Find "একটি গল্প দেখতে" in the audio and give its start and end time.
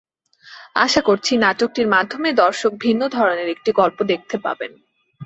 3.49-4.35